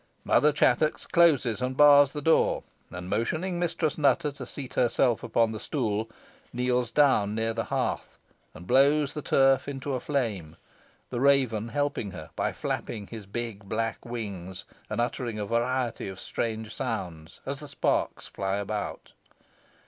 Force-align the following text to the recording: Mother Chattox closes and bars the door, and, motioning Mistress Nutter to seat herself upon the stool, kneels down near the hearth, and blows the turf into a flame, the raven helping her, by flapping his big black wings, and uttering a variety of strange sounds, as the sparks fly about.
Mother 0.23 0.51
Chattox 0.51 1.05
closes 1.05 1.61
and 1.61 1.77
bars 1.77 2.11
the 2.11 2.23
door, 2.23 2.63
and, 2.89 3.07
motioning 3.07 3.59
Mistress 3.59 3.99
Nutter 3.99 4.31
to 4.31 4.47
seat 4.47 4.73
herself 4.73 5.21
upon 5.21 5.51
the 5.51 5.59
stool, 5.59 6.09
kneels 6.51 6.89
down 6.91 7.35
near 7.35 7.53
the 7.53 7.65
hearth, 7.65 8.17
and 8.55 8.65
blows 8.65 9.13
the 9.13 9.21
turf 9.21 9.67
into 9.67 9.93
a 9.93 9.99
flame, 9.99 10.55
the 11.11 11.19
raven 11.21 11.67
helping 11.67 12.09
her, 12.09 12.31
by 12.35 12.51
flapping 12.51 13.05
his 13.05 13.27
big 13.27 13.69
black 13.69 14.03
wings, 14.03 14.63
and 14.89 14.99
uttering 14.99 15.37
a 15.37 15.45
variety 15.45 16.07
of 16.07 16.19
strange 16.19 16.73
sounds, 16.73 17.39
as 17.45 17.59
the 17.59 17.67
sparks 17.67 18.27
fly 18.27 18.55
about. 18.55 19.11